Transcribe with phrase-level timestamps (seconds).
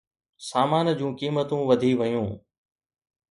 [0.49, 2.29] سامان جون قيمتون وڌي ويون